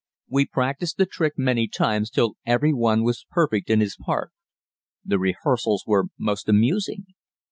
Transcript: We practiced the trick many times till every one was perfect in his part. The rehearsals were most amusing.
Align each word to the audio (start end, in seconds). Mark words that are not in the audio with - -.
We 0.27 0.47
practiced 0.47 0.97
the 0.97 1.05
trick 1.05 1.33
many 1.37 1.67
times 1.67 2.09
till 2.09 2.33
every 2.43 2.73
one 2.73 3.03
was 3.03 3.27
perfect 3.29 3.69
in 3.69 3.81
his 3.81 3.95
part. 4.03 4.31
The 5.05 5.19
rehearsals 5.19 5.83
were 5.85 6.05
most 6.17 6.49
amusing. 6.49 7.05